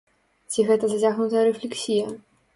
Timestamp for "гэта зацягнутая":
0.69-1.45